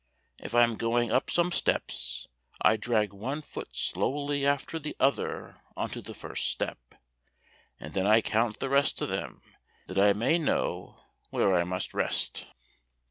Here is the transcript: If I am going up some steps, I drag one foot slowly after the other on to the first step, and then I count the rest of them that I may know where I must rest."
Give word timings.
If 0.41 0.55
I 0.55 0.63
am 0.63 0.77
going 0.77 1.11
up 1.11 1.29
some 1.29 1.51
steps, 1.51 2.27
I 2.59 2.75
drag 2.75 3.13
one 3.13 3.43
foot 3.43 3.75
slowly 3.75 4.47
after 4.47 4.79
the 4.79 4.95
other 4.99 5.61
on 5.77 5.91
to 5.91 6.01
the 6.01 6.15
first 6.15 6.47
step, 6.47 6.95
and 7.79 7.93
then 7.93 8.07
I 8.07 8.19
count 8.21 8.59
the 8.59 8.69
rest 8.69 8.99
of 9.03 9.09
them 9.09 9.43
that 9.85 9.99
I 9.99 10.13
may 10.13 10.39
know 10.39 11.03
where 11.29 11.55
I 11.55 11.65
must 11.65 11.93
rest." 11.93 12.47